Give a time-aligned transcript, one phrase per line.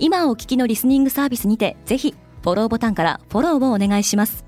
[0.00, 4.44] 今お聞きのリスニングサービスにてぜひフォローボタンからフォローをお願いします。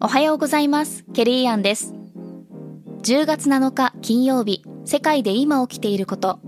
[0.00, 1.04] おはようございます。
[1.14, 1.94] ケリーアンです。
[3.02, 6.38] 10月7日金曜日世界で今起きていること。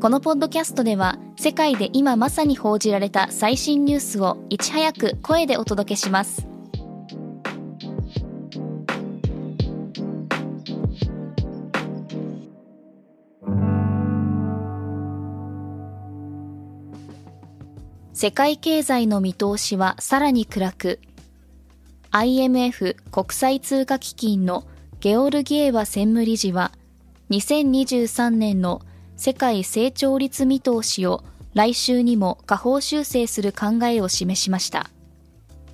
[0.00, 6.46] このポッドキャストでは世界で今まさに報じられた最新ニュースをいち早く声でお届けします
[18.18, 21.00] 世界経済の見通しはさらに暗く。
[22.12, 24.66] IMF 国際通貨基金の
[25.00, 26.72] ゲオルギエワ専務理事は
[27.28, 28.80] 2023年の
[29.18, 34.88] 世界成長率見通しを来週にも下方修正する考えを示しました。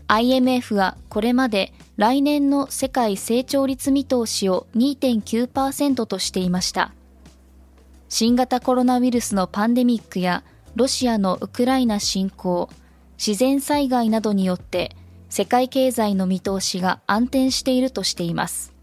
[0.08, 6.92] IMF はこれまで来年の世界成長率見通しを2.9%としていました。
[8.08, 10.42] 新型コロナウイルスのパンデミックや
[10.74, 12.68] ロシアのウクライナ侵攻
[13.18, 14.96] 自然災害などによって
[15.28, 18.74] 世界経済の見通しが安定しているとしています。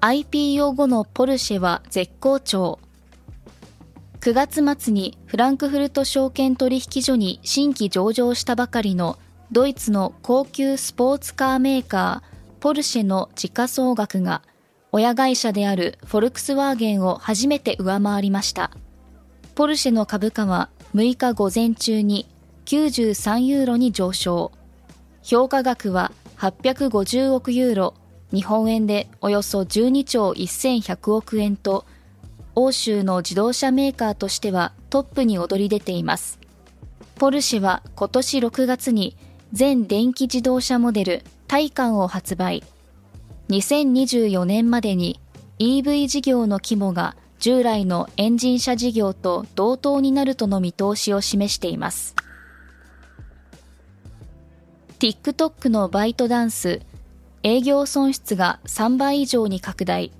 [0.00, 2.78] IPO 後のポルシェは絶好調。
[4.20, 9.18] 9月末にフランクフルト証券取引所に新規上場したばかりの
[9.52, 14.42] ドイツの高級スポーツカーメーカーポルシェの時価総額が
[14.90, 18.70] 親会社であるフォルクスワーゲンを初めて上回りました。
[19.56, 22.28] ポルシェの株価は6日午前中に
[22.66, 24.52] 93ユーロに上昇。
[25.22, 27.94] 評価額は850億ユーロ。
[28.34, 31.86] 日本円でおよそ12兆1100億円と
[32.54, 36.38] 欧州の自動車メーカーとしてはトップに躍り出ています。
[37.14, 39.16] ポルシェは今年6月に
[39.54, 42.62] 全電気自動車モデルタイカンを発売。
[43.48, 45.18] 2024年までに
[45.58, 52.14] EV 事業の規模が従来のエンジン車事業と同等になるとの見通しを示しています。
[54.98, 56.80] TikTok のバイトダンス
[57.42, 60.12] 営業損失が3倍以上に拡大。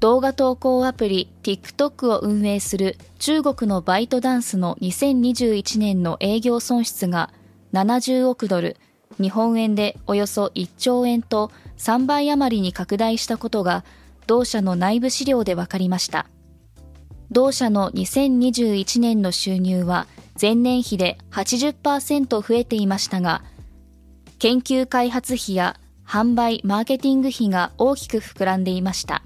[0.00, 7.30] 動画投稿アプリ TikTok を運営する中国のバイトダンスの2021年の営業損失が
[7.72, 8.76] 70億ドル。
[9.20, 13.84] 日本円でおよそ1兆円と3倍余りに拡大したことが
[14.32, 16.26] 同社の内部資料で分かりました
[17.30, 20.06] 同社の2021年の収入は
[20.40, 23.44] 前年比で80%増えていましたが
[24.38, 29.22] 研究開発費や販売・マーケティング費が大きく膨らんでいました。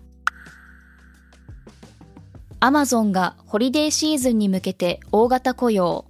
[2.60, 6.04] アマゾンがホリデーシーズンに向けて大型雇用。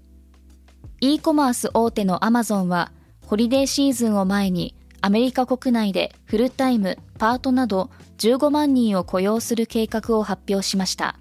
[1.01, 2.93] e コマース大手のアマゾンは、
[3.27, 4.75] ホリデーシーズンを前に
[5.06, 11.17] アメリカ国内でフルタイム、パートなど15万人を雇用する計画を発表しました。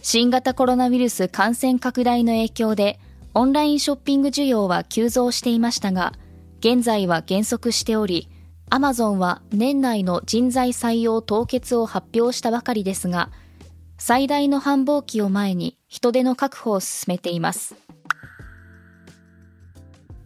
[0.00, 3.00] 新型コロナウイルス感染拡大の影響で、
[3.34, 6.12] オンラインショッピング需要は急増していましたが、
[6.60, 8.28] 現在は減速しており、
[8.70, 13.32] アマゾンは年内の人材採用凍結を発表したばかりですが、
[13.98, 17.74] 最大の繁忙期を前に人手の確保を進めています。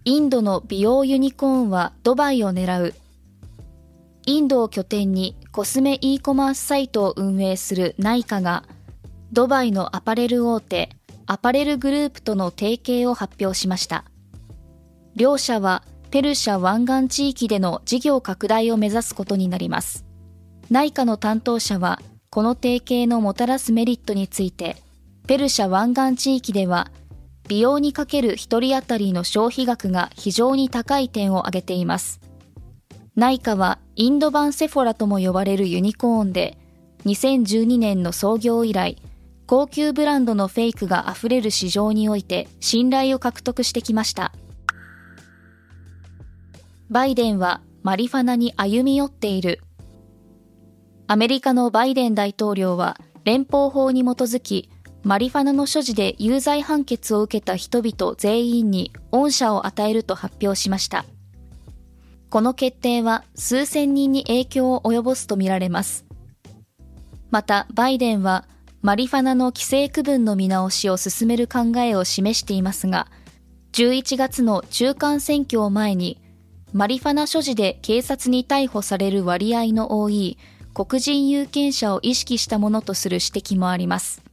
[0.09, 2.95] インドの美容ユニコーンはドバイを狙う。
[4.25, 8.65] インドを拠点にコスメ e コマースサイトを運営するナイカが、
[9.33, 10.89] ドバイのアパレル大手、
[11.27, 14.07] アパレルグループとの提携を発表しました。
[15.15, 20.07] 両社はペルシャ湾岸地域での事業拡大を目指すことになります。
[20.71, 22.01] 内科の担当者は、
[22.31, 24.79] この提携のもたらすメリットについて、
[25.27, 26.91] ペルシャ湾岸地域では、
[27.49, 32.21] 美容にかける1人当たりの消費額が非常に高い点を挙げています。
[33.17, 36.59] 内科はインド版セフォラとも呼ばれるユニコーンで、
[37.07, 38.99] 2012年の創業以来、
[39.47, 44.33] 高級ブランドのフェイクが溢れる市場において信頼を獲得してきました。
[46.91, 49.61] バイデンはマリファナに歩み寄っている。
[51.07, 54.69] アメリカのバイデン大統領は連邦法に基づき、
[55.05, 61.05] マリファナの所持で有罪判決を受けた人々全員に恩赦を与えると発表しました。
[62.31, 66.05] この決定は数千人に影響を及ぼすとみられます。
[67.31, 68.47] また、バイデンは
[68.83, 73.09] マリファナの規制区分の見直しを進める考えを示していますが、
[73.73, 76.21] 11月の中間選挙を前に、
[76.73, 80.37] マリファナ所持で警察に逮捕される割合の多い
[80.75, 84.28] 黒人有権者を意識したものとする指摘もあります。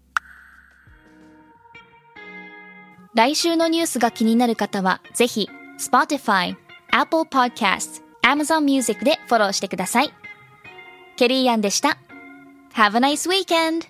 [3.15, 5.47] 来週のニュースが気になる方は、ぜひ、
[5.79, 6.57] Spotify、
[6.91, 10.11] Apple Podcast、Amazon Music でフォローしてください。
[11.15, 11.97] ケリーアンでした。
[12.73, 13.85] Have a nice weekend!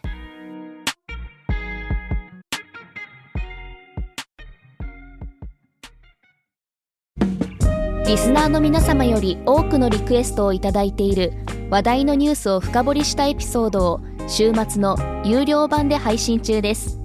[8.06, 11.34] リスナーの皆様より多くのリクエストをいただいている
[11.72, 14.96] 話題のニュースを深掘りしたエピソードを週末の
[15.26, 17.05] 有料版で配信中です